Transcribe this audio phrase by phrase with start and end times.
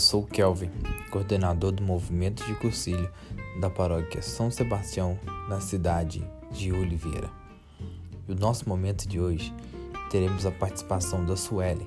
[0.00, 0.70] Eu sou Kelvin,
[1.10, 3.12] coordenador do movimento de cursilho
[3.60, 7.28] da paróquia São Sebastião, na cidade de Oliveira.
[8.26, 9.54] E o nosso momento de hoje
[10.10, 11.86] teremos a participação da Sueli,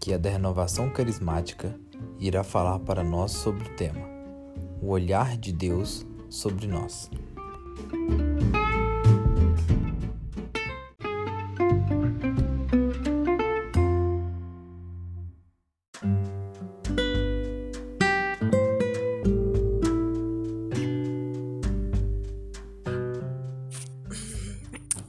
[0.00, 1.78] que é da Renovação Carismática
[2.18, 4.08] e irá falar para nós sobre o tema
[4.82, 7.08] O Olhar de Deus sobre nós.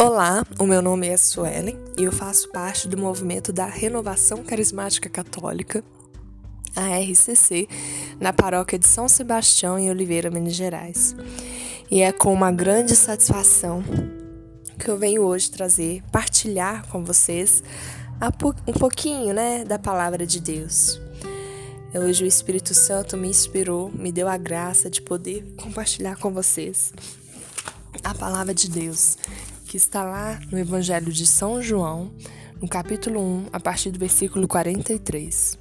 [0.07, 5.09] Olá, o meu nome é Suelen e eu faço parte do movimento da Renovação Carismática
[5.09, 5.83] Católica,
[6.75, 7.67] a RCC,
[8.19, 11.15] na paróquia de São Sebastião, em Oliveira, Minas Gerais.
[11.89, 13.83] E é com uma grande satisfação
[14.77, 17.63] que eu venho hoje trazer, partilhar com vocês
[18.67, 21.01] um pouquinho né, da palavra de Deus.
[21.95, 26.93] Hoje o Espírito Santo me inspirou, me deu a graça de poder compartilhar com vocês
[28.03, 29.17] a palavra de Deus
[29.75, 32.13] que está lá no Evangelho de São João,
[32.61, 35.57] no capítulo 1, a partir do versículo 43.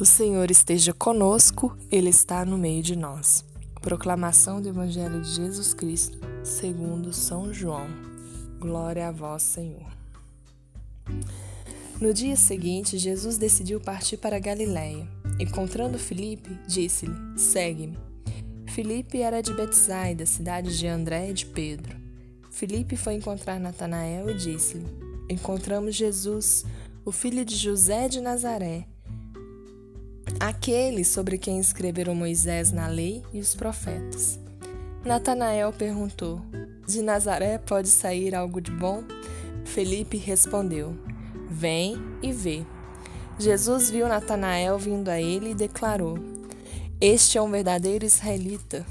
[0.00, 3.44] O Senhor esteja conosco, Ele está no meio de nós.
[3.80, 7.86] Proclamação do Evangelho de Jesus Cristo, segundo São João.
[8.58, 9.86] Glória a vós, Senhor.
[12.00, 15.06] No dia seguinte, Jesus decidiu partir para Galiléia.
[15.38, 17.96] Encontrando Filipe, disse-lhe: Segue-me.
[18.66, 22.02] Filipe era de Betsaida, cidade de André e de Pedro.
[22.54, 24.86] Filipe foi encontrar Natanael e disse-lhe:
[25.28, 26.64] Encontramos Jesus,
[27.04, 28.86] o filho de José de Nazaré,
[30.38, 34.38] aquele sobre quem escreveram Moisés na lei e os profetas.
[35.04, 36.40] Natanael perguntou:
[36.86, 39.02] De Nazaré pode sair algo de bom?
[39.64, 40.96] Felipe respondeu:
[41.50, 42.64] Vem e vê.
[43.36, 46.16] Jesus viu Natanael vindo a ele e declarou:
[47.00, 48.86] Este é um verdadeiro israelita,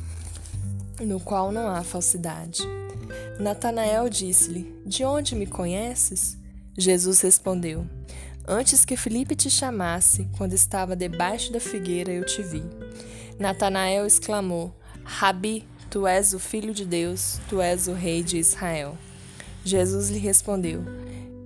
[1.06, 2.62] no qual não há falsidade.
[3.40, 6.38] Natanael disse-lhe: De onde me conheces?
[6.78, 7.86] Jesus respondeu:
[8.47, 12.64] Antes que Felipe te chamasse, quando estava debaixo da figueira, eu te vi.
[13.40, 18.97] Natanael exclamou: Rabi, tu és o filho de Deus, tu és o rei de Israel.
[19.64, 20.84] Jesus lhe respondeu: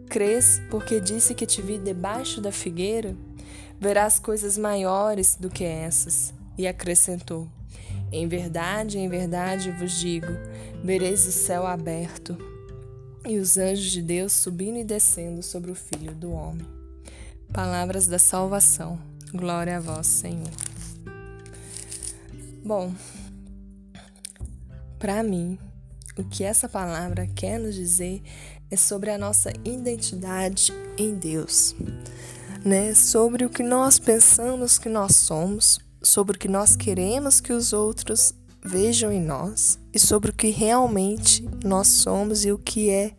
[0.10, 3.16] Crês porque disse que te vi debaixo da figueira?
[3.80, 6.34] Verás coisas maiores do que essas.
[6.58, 7.48] E acrescentou:
[8.12, 10.28] em verdade, em verdade vos digo:
[10.84, 12.38] vereis o céu aberto
[13.28, 16.66] e os anjos de Deus subindo e descendo sobre o Filho do Homem.
[17.54, 19.00] Palavras da salvação.
[19.34, 20.50] Glória a vós, Senhor.
[22.64, 22.94] Bom,
[25.00, 25.58] para mim,
[26.18, 28.22] o que essa palavra quer nos dizer
[28.72, 31.76] é sobre a nossa identidade em Deus,
[32.66, 32.94] né?
[32.94, 37.74] Sobre o que nós pensamos que nós somos sobre o que nós queremos que os
[37.74, 43.14] outros vejam em nós e sobre o que realmente nós somos e o que é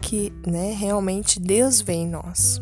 [0.00, 2.60] que né, realmente Deus vê em nós.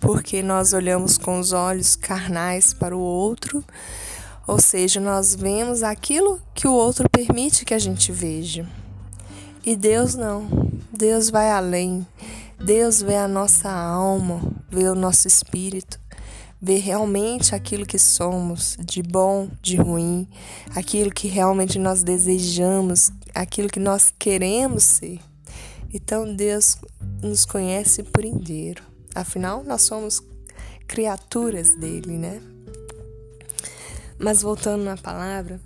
[0.00, 3.64] Porque nós olhamos com os olhos carnais para o outro,
[4.46, 8.66] ou seja, nós vemos aquilo que o outro permite que a gente veja.
[9.64, 10.48] E Deus não.
[10.92, 12.06] Deus vai além.
[12.58, 16.00] Deus vê a nossa alma, vê o nosso espírito
[16.60, 20.28] ver realmente aquilo que somos, de bom, de ruim,
[20.74, 25.20] aquilo que realmente nós desejamos, aquilo que nós queremos ser.
[25.92, 26.76] Então Deus
[27.22, 28.82] nos conhece por inteiro.
[29.14, 30.22] Afinal, nós somos
[30.86, 32.42] criaturas dele, né?
[34.18, 35.60] Mas voltando na palavra,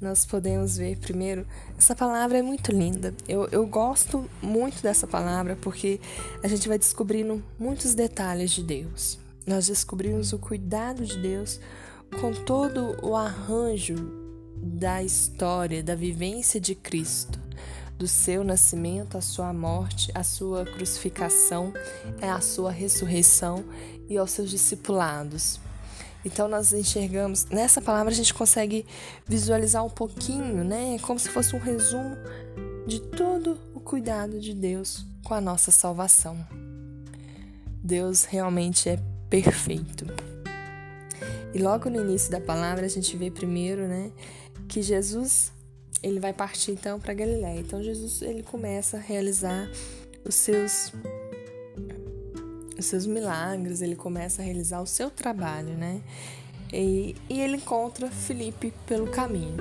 [0.00, 1.44] nós podemos ver primeiro,
[1.76, 3.12] essa palavra é muito linda.
[3.28, 6.00] Eu, eu gosto muito dessa palavra porque
[6.42, 11.60] a gente vai descobrindo muitos detalhes de Deus nós descobrimos o cuidado de Deus
[12.20, 13.94] com todo o arranjo
[14.56, 17.38] da história, da vivência de Cristo,
[17.96, 21.72] do seu nascimento, a sua morte, a sua crucificação,
[22.20, 23.64] é a sua ressurreição
[24.08, 25.60] e aos seus discipulados.
[26.24, 28.84] Então nós enxergamos, nessa palavra a gente consegue
[29.24, 30.98] visualizar um pouquinho, né?
[31.02, 32.16] Como se fosse um resumo
[32.84, 36.36] de todo o cuidado de Deus com a nossa salvação.
[37.82, 40.06] Deus realmente é perfeito.
[41.54, 44.12] E logo no início da palavra a gente vê primeiro, né,
[44.68, 45.52] que Jesus
[46.02, 47.60] ele vai partir então para Galiléia.
[47.60, 49.68] Então Jesus ele começa a realizar
[50.24, 50.92] os seus
[52.78, 56.02] os seus milagres, ele começa a realizar o seu trabalho, né?
[56.72, 59.56] E, e ele encontra Felipe pelo caminho.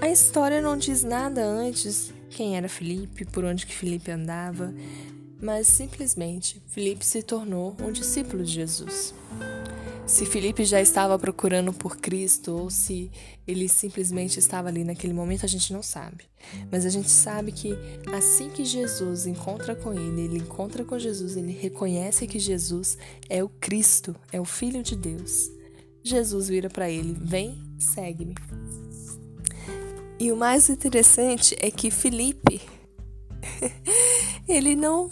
[0.00, 4.72] A história não diz nada antes quem era Felipe, por onde que Felipe andava,
[5.40, 9.14] mas simplesmente Filipe se tornou um discípulo de Jesus.
[10.06, 13.10] Se Filipe já estava procurando por Cristo ou se
[13.46, 16.24] ele simplesmente estava ali naquele momento, a gente não sabe.
[16.72, 17.74] Mas a gente sabe que
[18.10, 22.96] assim que Jesus encontra com ele, ele encontra com Jesus, ele reconhece que Jesus
[23.28, 25.50] é o Cristo, é o Filho de Deus.
[26.02, 28.34] Jesus vira para ele: Vem, segue-me.
[30.18, 32.62] E o mais interessante é que Felipe
[34.48, 35.10] ele não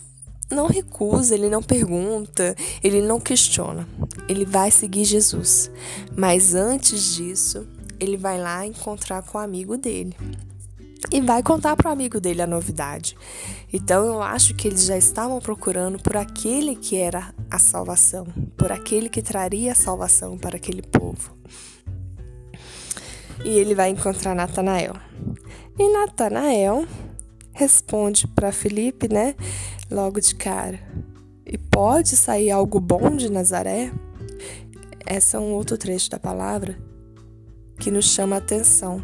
[0.50, 3.87] não recusa, ele não pergunta, ele não questiona.
[4.28, 5.70] Ele vai seguir Jesus.
[6.16, 7.66] Mas antes disso,
[7.98, 10.16] ele vai lá encontrar com o amigo dele.
[11.12, 13.16] E vai contar para o amigo dele a novidade.
[13.72, 18.26] Então eu acho que eles já estavam procurando por aquele que era a salvação,
[18.56, 21.37] por aquele que traria a salvação para aquele povo
[23.44, 24.94] e ele vai encontrar Natanael.
[25.78, 26.87] E Natanael
[27.56, 29.34] responde para Felipe, né,
[29.90, 30.78] logo de cara:
[31.44, 33.92] "E pode sair algo bom de Nazaré?"
[35.08, 36.78] Esse é um outro trecho da palavra
[37.78, 39.02] que nos chama a atenção.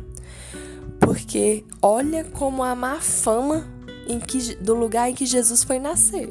[1.00, 3.66] Porque olha como a má fama
[4.26, 6.28] que, do lugar em que Jesus foi nascer.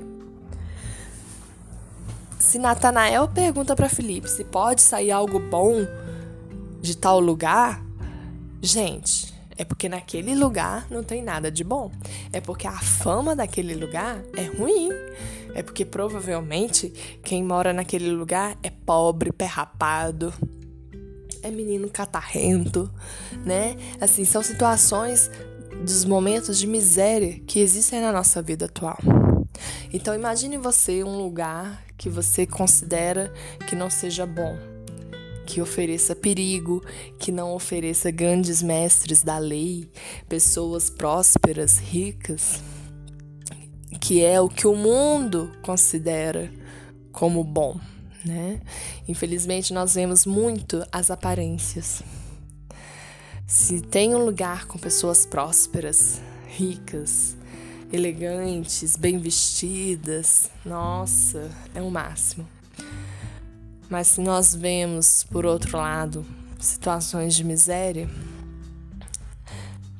[2.37, 5.85] Se Natanael pergunta para Felipe se pode sair algo bom
[6.81, 7.81] de tal lugar,
[8.63, 11.91] Gente, é porque naquele lugar não tem nada de bom.
[12.31, 14.89] É porque a fama daquele lugar é ruim.
[15.53, 16.89] É porque provavelmente
[17.23, 20.33] quem mora naquele lugar é pobre, pé rapado,
[21.43, 22.89] é menino catarrento,
[23.45, 23.75] né?
[23.99, 25.29] Assim, são situações
[25.83, 28.97] dos momentos de miséria que existem na nossa vida atual.
[29.91, 33.31] Então imagine você um lugar que você considera
[33.67, 34.70] que não seja bom
[35.51, 36.81] que ofereça perigo,
[37.19, 39.91] que não ofereça grandes mestres da lei,
[40.29, 42.61] pessoas prósperas, ricas,
[43.99, 46.49] que é o que o mundo considera
[47.11, 47.77] como bom,
[48.23, 48.61] né?
[49.09, 52.01] Infelizmente nós vemos muito as aparências.
[53.45, 57.35] Se tem um lugar com pessoas prósperas, ricas,
[57.91, 62.47] elegantes, bem vestidas, nossa, é o máximo.
[63.91, 66.25] Mas se nós vemos, por outro lado,
[66.57, 68.09] situações de miséria,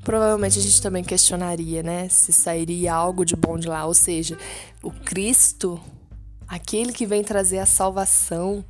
[0.02, 2.08] provavelmente a gente também questionaria, né?
[2.08, 3.86] Se sairia algo de bom de lá.
[3.86, 4.38] Ou seja,
[4.82, 5.78] o Cristo,
[6.48, 8.64] aquele que vem trazer a salvação,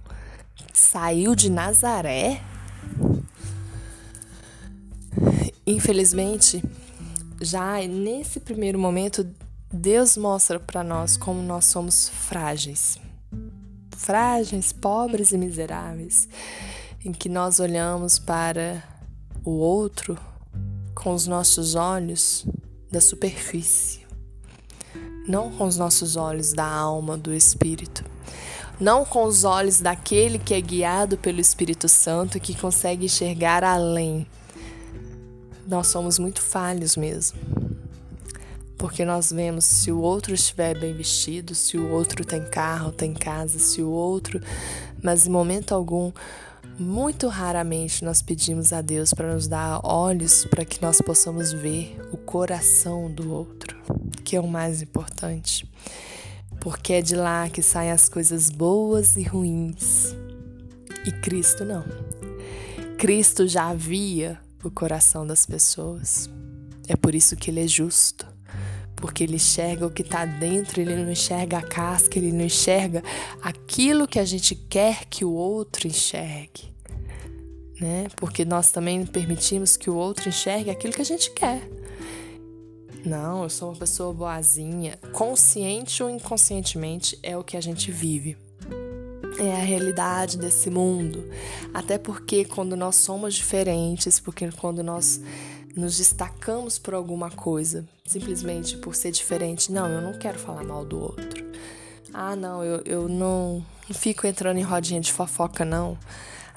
[0.73, 2.41] saiu de Nazaré?
[5.67, 6.63] Infelizmente,
[7.39, 9.23] já nesse primeiro momento,
[9.71, 12.99] Deus mostra para nós como nós somos frágeis
[14.01, 16.27] frágeis, pobres e miseráveis,
[17.05, 18.83] em que nós olhamos para
[19.45, 20.17] o outro
[20.95, 22.45] com os nossos olhos
[22.91, 24.01] da superfície,
[25.27, 28.03] não com os nossos olhos da alma, do espírito,
[28.79, 33.63] não com os olhos daquele que é guiado pelo Espírito Santo e que consegue enxergar
[33.63, 34.25] além.
[35.67, 37.60] Nós somos muito falhos mesmo
[38.81, 43.13] porque nós vemos se o outro estiver bem vestido, se o outro tem carro, tem
[43.13, 44.41] casa, se o outro,
[45.03, 46.11] mas em momento algum,
[46.79, 51.95] muito raramente nós pedimos a Deus para nos dar olhos para que nós possamos ver
[52.11, 53.79] o coração do outro,
[54.23, 55.71] que é o mais importante.
[56.59, 60.15] Porque é de lá que saem as coisas boas e ruins.
[61.05, 61.85] E Cristo não.
[62.97, 66.27] Cristo já via o coração das pessoas.
[66.87, 68.30] É por isso que ele é justo
[69.01, 73.03] porque ele enxerga o que está dentro, ele não enxerga a casca, ele não enxerga
[73.41, 76.71] aquilo que a gente quer que o outro enxergue.
[77.81, 78.07] Né?
[78.15, 81.67] Porque nós também permitimos que o outro enxergue aquilo que a gente quer.
[83.03, 84.97] Não, eu sou uma pessoa boazinha.
[85.11, 88.37] Consciente ou inconscientemente é o que a gente vive.
[89.39, 91.27] É a realidade desse mundo.
[91.73, 95.19] Até porque quando nós somos diferentes, porque quando nós
[95.75, 99.71] nos destacamos por alguma coisa, simplesmente por ser diferente.
[99.71, 101.45] Não, eu não quero falar mal do outro.
[102.13, 105.97] Ah, não, eu, eu não, fico entrando em rodinha de fofoca, não.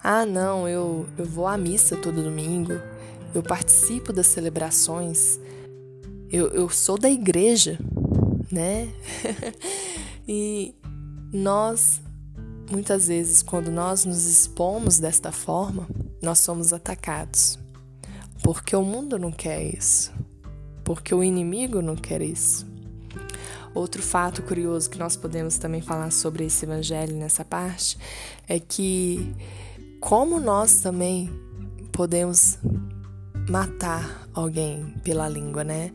[0.02, 2.72] Ah, não, eu, eu vou à missa todo domingo.
[3.34, 5.38] Eu participo das celebrações.
[6.30, 7.78] Eu, eu sou da igreja,
[8.50, 8.88] né?
[10.26, 10.74] e
[11.32, 12.00] nós,
[12.70, 15.88] muitas vezes, quando nós nos expomos desta forma,
[16.20, 17.58] nós somos atacados.
[18.44, 20.12] Porque o mundo não quer isso.
[20.84, 22.66] Porque o inimigo não quer isso.
[23.74, 27.96] Outro fato curioso que nós podemos também falar sobre esse evangelho nessa parte
[28.46, 29.34] é que,
[29.98, 31.30] como nós também
[31.90, 32.58] podemos
[33.48, 35.90] matar alguém pela língua, né?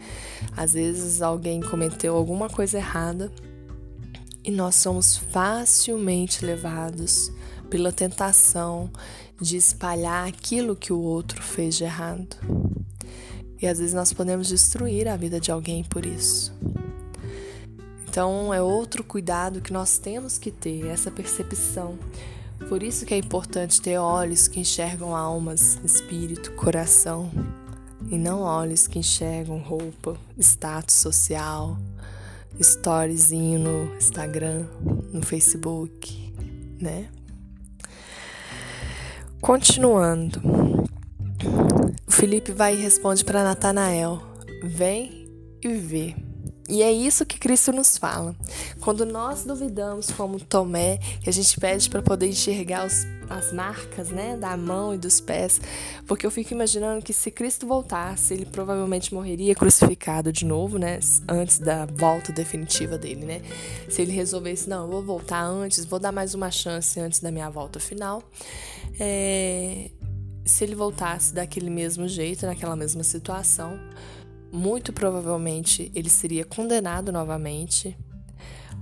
[0.58, 3.32] Às vezes alguém cometeu alguma coisa errada
[4.44, 7.32] e nós somos facilmente levados
[7.70, 8.90] pela tentação
[9.40, 12.36] de espalhar aquilo que o outro fez de errado.
[13.62, 16.54] E às vezes nós podemos destruir a vida de alguém por isso.
[18.08, 21.98] Então é outro cuidado que nós temos que ter, essa percepção.
[22.68, 27.32] Por isso que é importante ter olhos que enxergam almas, espírito, coração,
[28.10, 31.78] e não olhos que enxergam roupa, status social,
[32.60, 34.66] storyzinho no Instagram,
[35.14, 36.34] no Facebook,
[36.82, 37.10] né?
[39.42, 40.42] Continuando.
[42.06, 44.22] O Felipe vai e responde para Natanael:
[44.64, 45.28] Vem
[45.64, 46.16] e vê.
[46.70, 48.36] E é isso que Cristo nos fala.
[48.80, 54.10] Quando nós duvidamos, como Tomé, que a gente pede para poder enxergar os, as marcas
[54.10, 55.60] né, da mão e dos pés,
[56.06, 61.00] porque eu fico imaginando que se Cristo voltasse, ele provavelmente morreria crucificado de novo, né,
[61.28, 63.42] antes da volta definitiva dele, né?
[63.90, 67.32] Se ele resolvesse, não, eu vou voltar antes, vou dar mais uma chance antes da
[67.32, 68.22] minha volta final.
[69.00, 69.92] É,
[70.44, 73.80] se ele voltasse daquele mesmo jeito, naquela mesma situação,
[74.52, 77.98] muito provavelmente ele seria condenado novamente.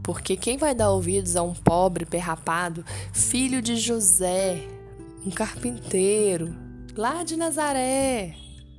[0.01, 4.65] Porque quem vai dar ouvidos a um pobre perrapado, filho de José,
[5.25, 6.55] um carpinteiro,
[6.95, 8.36] lá de Nazaré,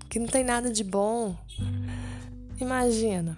[0.09, 1.37] que não tem nada de bom?
[2.59, 3.37] Imagina.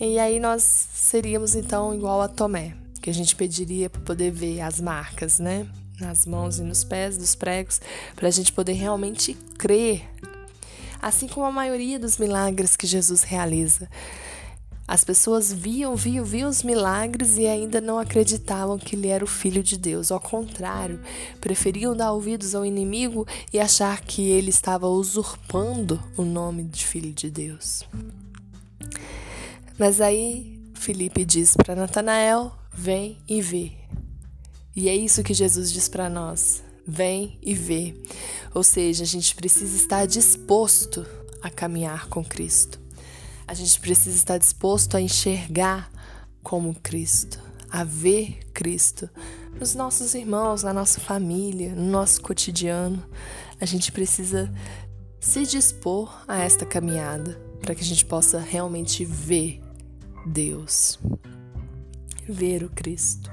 [0.00, 4.60] E aí nós seríamos então igual a Tomé, que a gente pediria para poder ver
[4.60, 5.68] as marcas, né?
[6.02, 7.80] Nas mãos e nos pés dos pregos,
[8.16, 10.08] para a gente poder realmente crer
[11.02, 13.90] assim como a maioria dos milagres que Jesus realiza.
[14.86, 19.28] As pessoas viam, viam, viam os milagres e ainda não acreditavam que ele era o
[19.28, 20.12] filho de Deus.
[20.12, 21.00] Ao contrário,
[21.40, 27.12] preferiam dar ouvidos ao inimigo e achar que ele estava usurpando o nome de filho
[27.12, 27.84] de Deus.
[29.78, 33.81] Mas aí Felipe diz para Natanael: "Vem e vê".
[34.74, 37.94] E é isso que Jesus diz para nós vem e vê.
[38.54, 41.06] Ou seja, a gente precisa estar disposto
[41.40, 42.80] a caminhar com Cristo.
[43.46, 45.90] A gente precisa estar disposto a enxergar
[46.42, 49.08] como Cristo, a ver Cristo
[49.58, 53.04] nos nossos irmãos, na nossa família, no nosso cotidiano.
[53.60, 54.52] A gente precisa
[55.20, 59.60] se dispor a esta caminhada para que a gente possa realmente ver
[60.26, 60.98] Deus,
[62.28, 63.30] ver o Cristo,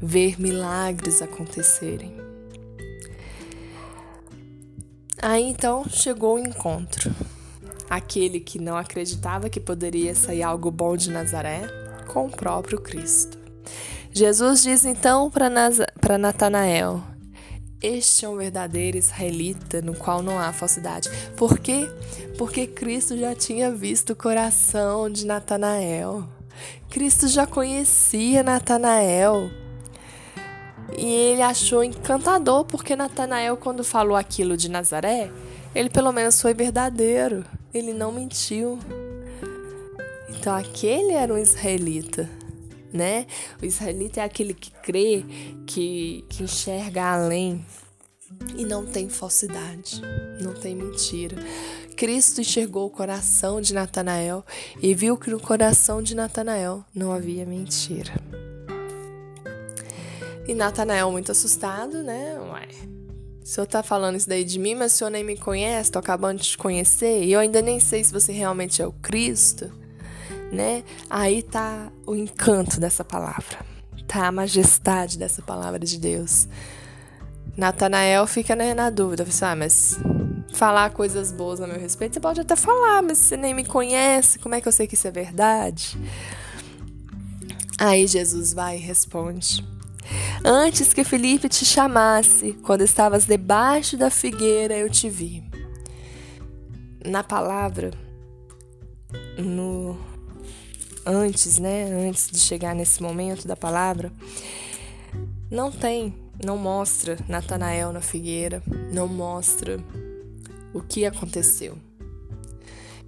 [0.00, 2.16] ver milagres acontecerem.
[5.22, 7.14] Aí então chegou o encontro.
[7.88, 11.62] Aquele que não acreditava que poderia sair algo bom de Nazaré
[12.06, 13.38] com o próprio Cristo.
[14.12, 17.02] Jesus diz então para Natanael:
[17.82, 21.10] Este é um verdadeiro israelita no qual não há falsidade.
[21.36, 21.88] Por quê?
[22.38, 26.24] Porque Cristo já tinha visto o coração de Natanael.
[26.88, 29.50] Cristo já conhecia Natanael.
[30.96, 35.30] E ele achou encantador, porque Natanael, quando falou aquilo de Nazaré,
[35.74, 37.44] ele pelo menos foi verdadeiro.
[37.72, 38.78] Ele não mentiu.
[40.28, 42.28] Então aquele era um israelita,
[42.92, 43.26] né?
[43.62, 45.24] O israelita é aquele que crê,
[45.66, 47.64] que, que enxerga além
[48.56, 50.00] e não tem falsidade,
[50.40, 51.36] não tem mentira.
[51.96, 54.44] Cristo enxergou o coração de Natanael
[54.80, 58.12] e viu que no coração de Natanael não havia mentira.
[60.50, 62.36] E Natanael muito assustado, né?
[62.40, 62.66] Ué,
[63.40, 66.00] o senhor tá falando isso daí de mim, mas o senhor nem me conhece, tô
[66.00, 69.70] acabando de te conhecer, e eu ainda nem sei se você realmente é o Cristo,
[70.50, 70.82] né?
[71.08, 73.64] Aí tá o encanto dessa palavra,
[74.08, 76.48] tá a majestade dessa palavra de Deus.
[77.56, 80.00] Natanael fica né, na dúvida, fala, ah, mas
[80.52, 84.40] falar coisas boas a meu respeito, você pode até falar, mas você nem me conhece,
[84.40, 85.96] como é que eu sei que isso é verdade?
[87.78, 89.64] Aí Jesus vai e responde.
[90.44, 95.44] Antes que Felipe te chamasse, quando estavas debaixo da figueira, eu te vi.
[97.04, 97.90] Na palavra,
[99.38, 99.98] no
[101.04, 104.12] antes, né, antes de chegar nesse momento da palavra,
[105.50, 106.14] não tem,
[106.44, 109.78] não mostra Natanael na figueira, não mostra
[110.72, 111.76] o que aconteceu.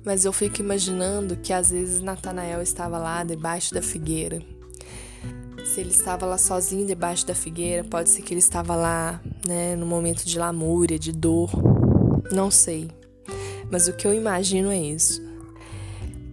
[0.05, 4.43] Mas eu fico imaginando que às vezes Natanael estava lá debaixo da figueira
[5.73, 9.75] se ele estava lá sozinho debaixo da figueira, pode ser que ele estava lá, né,
[9.75, 11.51] no momento de lamúria, de dor.
[12.31, 12.91] Não sei.
[13.71, 15.23] Mas o que eu imagino é isso.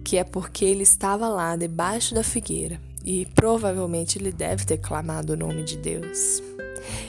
[0.04, 5.32] Que é porque ele estava lá debaixo da figueira e provavelmente ele deve ter clamado
[5.32, 6.42] o nome de Deus.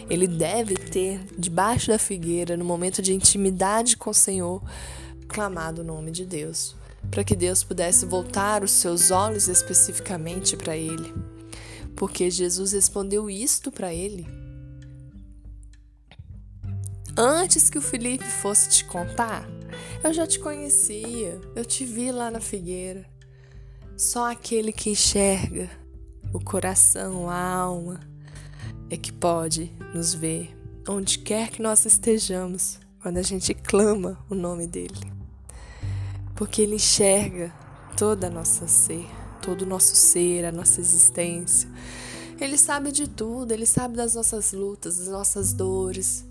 [0.10, 4.64] Ele deve ter, debaixo da figueira, no momento de intimidade com o Senhor,
[5.28, 6.76] clamado o nome de Deus.
[7.10, 11.12] para que Deus pudesse voltar os seus olhos especificamente para ele.
[11.96, 14.28] Porque Jesus respondeu isto para ele.
[17.18, 19.48] Antes que o Felipe fosse te contar,
[20.04, 23.06] eu já te conhecia, eu te vi lá na figueira.
[23.98, 25.70] Só aquele que enxerga
[26.34, 28.00] o coração, a alma,
[28.90, 30.56] é que pode nos ver
[30.88, 35.12] onde quer que nós estejamos, quando a gente clama o nome dele.
[36.36, 37.54] Porque ele enxerga
[37.96, 39.08] toda a nossa ser,
[39.42, 41.70] todo o nosso ser, a nossa existência.
[42.40, 46.26] Ele sabe de tudo, ele sabe das nossas lutas, das nossas dores.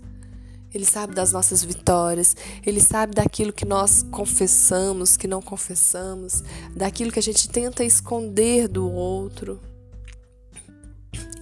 [0.73, 2.33] Ele sabe das nossas vitórias,
[2.65, 8.69] ele sabe daquilo que nós confessamos, que não confessamos, daquilo que a gente tenta esconder
[8.69, 9.59] do outro.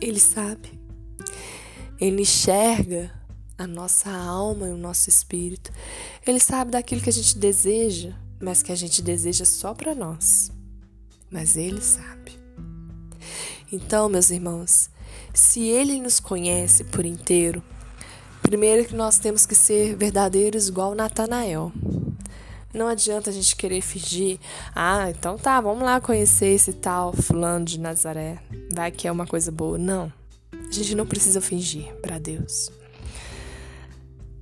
[0.01, 0.79] Ele sabe.
[2.01, 3.11] Ele enxerga
[3.55, 5.71] a nossa alma e o nosso espírito.
[6.25, 10.49] Ele sabe daquilo que a gente deseja, mas que a gente deseja só para nós.
[11.31, 12.39] Mas ele sabe.
[13.71, 14.89] Então, meus irmãos,
[15.33, 17.61] se ele nos conhece por inteiro,
[18.41, 21.71] primeiro que nós temos que ser verdadeiros igual Natanael.
[22.73, 24.39] Não adianta a gente querer fingir,
[24.75, 28.39] ah, então tá, vamos lá conhecer esse tal fulano de Nazaré.
[28.73, 29.77] Vai que é uma coisa boa.
[29.77, 30.11] Não.
[30.51, 32.71] A gente não precisa fingir para Deus.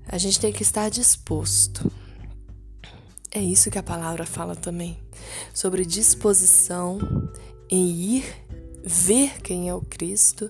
[0.07, 1.89] A gente tem que estar disposto.
[3.37, 4.97] É isso que a palavra fala também,
[5.53, 6.97] sobre disposição
[7.69, 8.25] em ir
[8.83, 10.49] ver quem é o Cristo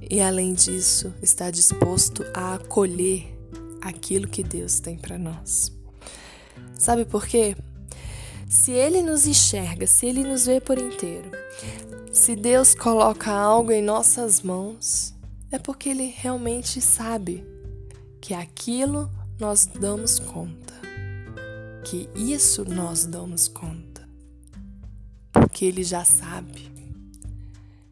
[0.00, 3.36] e, além disso, estar disposto a acolher
[3.80, 5.72] aquilo que Deus tem para nós.
[6.78, 7.56] Sabe por quê?
[8.48, 11.32] Se Ele nos enxerga, se Ele nos vê por inteiro,
[12.12, 15.12] se Deus coloca algo em nossas mãos,
[15.50, 17.44] é porque Ele realmente sabe
[18.20, 20.83] que aquilo nós damos conta,
[21.84, 24.08] que isso nós damos conta,
[25.30, 26.72] porque Ele já sabe.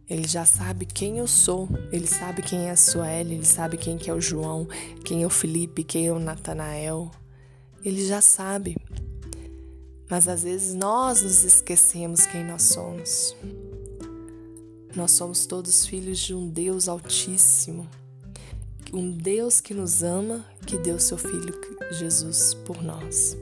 [0.08, 3.96] Ele já sabe quem eu sou, ele sabe quem é a Sueli, ele sabe quem
[3.96, 4.68] que é o João,
[5.06, 7.10] quem é o Felipe, quem é o Natanael.
[7.82, 8.76] Ele já sabe.
[10.10, 13.34] Mas às vezes nós nos esquecemos quem nós somos.
[14.94, 17.88] Nós somos todos filhos de um Deus Altíssimo,
[18.92, 21.58] um Deus que nos ama, que deu seu Filho
[21.90, 23.34] Jesus por nós.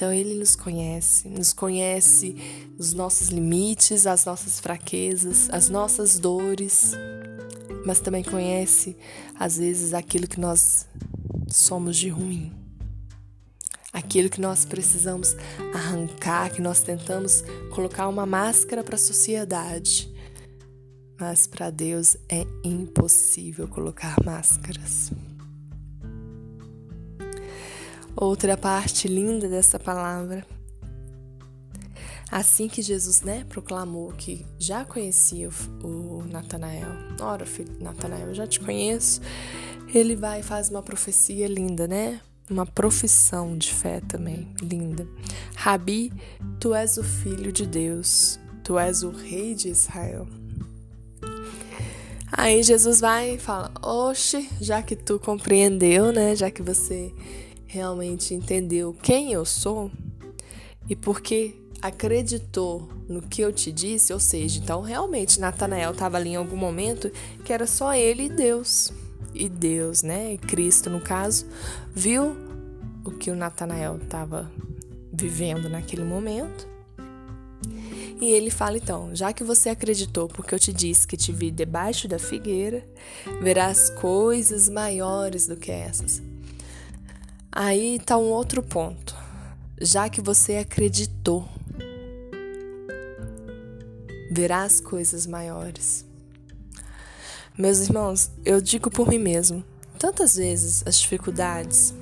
[0.00, 2.34] Então Ele nos conhece, nos conhece
[2.78, 6.92] os nossos limites, as nossas fraquezas, as nossas dores,
[7.84, 8.96] mas também conhece,
[9.38, 10.86] às vezes, aquilo que nós
[11.48, 12.50] somos de ruim
[13.92, 15.36] aquilo que nós precisamos
[15.74, 20.10] arrancar, que nós tentamos colocar uma máscara para a sociedade.
[21.18, 25.12] Mas para Deus é impossível colocar máscaras.
[28.20, 30.46] Outra parte linda dessa palavra.
[32.30, 35.48] Assim que Jesus, né, proclamou que já conhecia
[35.82, 36.90] o, o Natanael.
[37.18, 39.22] Ora, filho Natanael, eu já te conheço.
[39.92, 42.20] Ele vai e faz uma profecia linda, né?
[42.50, 45.08] uma profissão de fé também, linda.
[45.54, 46.12] Rabi,
[46.58, 50.26] tu és o filho de Deus, tu és o rei de Israel.
[52.32, 56.34] Aí Jesus vai e fala: Oxe, já que tu compreendeu, né?
[56.34, 57.12] Já que você
[57.70, 59.92] realmente entendeu quem eu sou
[60.88, 66.30] e porque acreditou no que eu te disse, ou seja, então realmente Natanael estava ali
[66.30, 67.10] em algum momento
[67.44, 68.92] que era só ele e Deus
[69.32, 71.46] e Deus, né, Cristo no caso,
[71.94, 72.36] viu
[73.04, 74.50] o que o Natanael estava
[75.12, 76.68] vivendo naquele momento.
[78.20, 81.50] E ele fala então: já que você acreditou, porque eu te disse que te vi
[81.50, 82.86] debaixo da figueira,
[83.40, 86.20] verás coisas maiores do que essas.
[87.52, 89.16] Aí está um outro ponto.
[89.80, 91.48] Já que você acreditou,
[94.30, 96.04] verás coisas maiores.
[97.58, 99.64] Meus irmãos, eu digo por mim mesmo,
[99.98, 101.92] tantas vezes as dificuldades,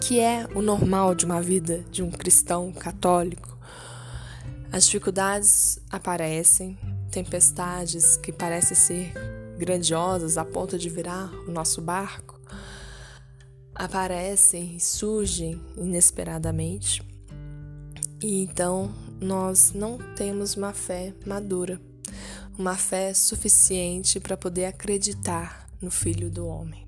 [0.00, 3.58] que é o normal de uma vida de um cristão católico,
[4.70, 6.78] as dificuldades aparecem,
[7.10, 9.12] tempestades que parecem ser
[9.58, 12.39] grandiosas a ponto de virar o nosso barco,
[13.84, 17.02] aparecem surgem inesperadamente.
[18.22, 21.80] E então nós não temos uma fé madura
[22.60, 26.86] uma fé suficiente para poder acreditar no Filho do Homem.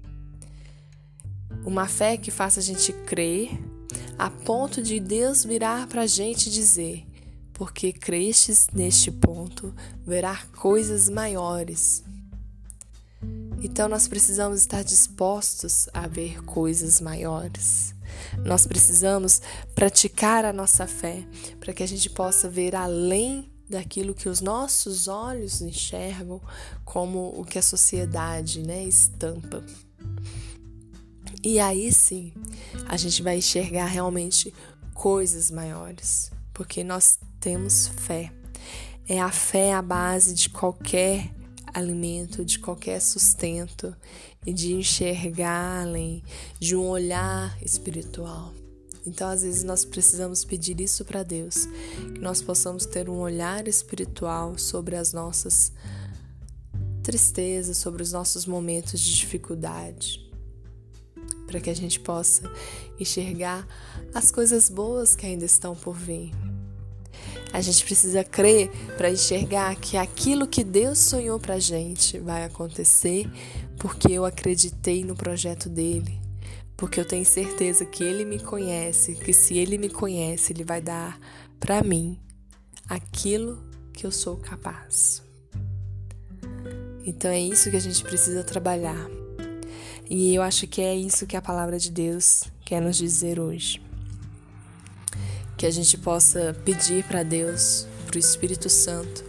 [1.65, 3.49] Uma fé que faça a gente crer
[4.19, 7.07] a ponto de Deus virar para a gente dizer:
[7.55, 9.75] porque crestes neste ponto,
[10.07, 12.05] verá coisas maiores.
[13.63, 17.95] Então nós precisamos estar dispostos a ver coisas maiores.
[18.45, 19.41] Nós precisamos
[19.75, 21.25] praticar a nossa fé
[21.61, 26.41] para que a gente possa ver além daquilo que os nossos olhos enxergam
[26.85, 29.65] como o que a sociedade né, estampa.
[31.43, 32.33] E aí sim,
[32.89, 34.53] a gente vai enxergar realmente
[34.93, 38.33] coisas maiores, porque nós temos fé.
[39.09, 41.31] É a fé a base de qualquer
[41.73, 43.95] alimento, de qualquer sustento
[44.47, 46.23] e de enxergar além,
[46.59, 48.53] de um olhar espiritual.
[49.07, 51.67] Então, às vezes, nós precisamos pedir isso para Deus,
[52.15, 55.73] que nós possamos ter um olhar espiritual sobre as nossas
[57.03, 60.31] tristezas, sobre os nossos momentos de dificuldade,
[61.47, 62.43] para que a gente possa
[62.99, 63.67] enxergar
[64.15, 66.33] as coisas boas que ainda estão por vir.
[67.53, 73.31] A gente precisa crer para enxergar que aquilo que Deus sonhou para gente vai acontecer
[73.79, 76.19] porque eu acreditei no projeto dele.
[76.77, 80.81] Porque eu tenho certeza que ele me conhece, que se ele me conhece, ele vai
[80.81, 81.21] dar
[81.61, 82.19] para mim
[82.89, 83.63] aquilo
[83.93, 85.23] que eu sou capaz.
[87.05, 89.09] Então é isso que a gente precisa trabalhar.
[90.09, 93.92] E eu acho que é isso que a palavra de Deus quer nos dizer hoje
[95.63, 99.25] que a gente possa pedir para Deus, para o Espírito Santo,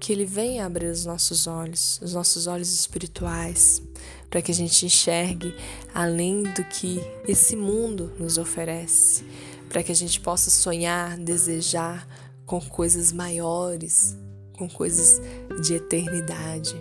[0.00, 3.82] que Ele venha abrir os nossos olhos, os nossos olhos espirituais,
[4.30, 5.54] para que a gente enxergue
[5.92, 9.22] além do que esse mundo nos oferece,
[9.68, 12.08] para que a gente possa sonhar, desejar
[12.46, 14.16] com coisas maiores,
[14.56, 15.20] com coisas
[15.60, 16.74] de eternidade,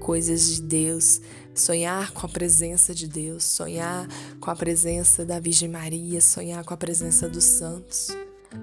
[0.00, 1.22] coisas de Deus,
[1.54, 4.06] sonhar com a presença de Deus, sonhar
[4.40, 8.08] com a presença da Virgem Maria, sonhar com a presença dos santos,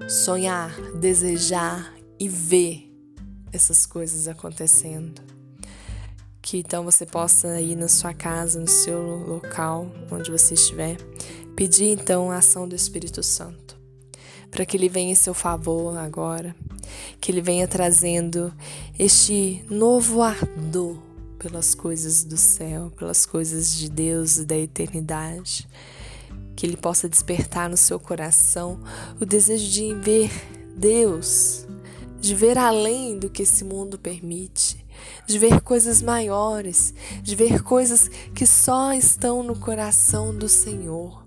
[0.08, 2.92] sonhar, desejar e ver
[3.52, 5.22] essas coisas acontecendo.
[6.40, 10.96] Que então você possa ir na sua casa, no seu local, onde você estiver,
[11.54, 13.76] pedir então a ação do Espírito Santo,
[14.50, 16.54] para que ele venha em seu favor agora,
[17.20, 18.52] que ele venha trazendo
[18.98, 21.07] este novo ardor
[21.38, 25.68] pelas coisas do céu, pelas coisas de Deus e da eternidade.
[26.56, 28.80] Que Ele possa despertar no seu coração
[29.20, 30.30] o desejo de ver
[30.76, 31.66] Deus,
[32.20, 34.84] de ver além do que esse mundo permite,
[35.26, 41.26] de ver coisas maiores, de ver coisas que só estão no coração do Senhor.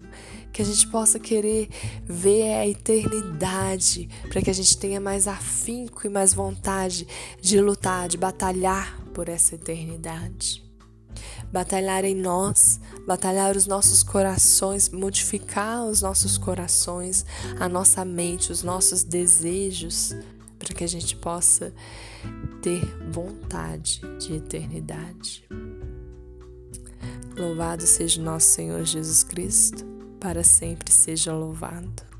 [0.52, 1.70] Que a gente possa querer
[2.04, 7.08] ver a eternidade, para que a gente tenha mais afinco e mais vontade
[7.42, 10.64] de lutar, de batalhar por essa eternidade.
[11.52, 17.26] Batalhar em nós, batalhar os nossos corações, modificar os nossos corações,
[17.60, 20.16] a nossa mente, os nossos desejos,
[20.58, 21.74] para que a gente possa
[22.62, 25.44] ter vontade de eternidade.
[27.36, 29.84] Louvado seja nosso Senhor Jesus Cristo,
[30.20, 32.11] para sempre seja louvado.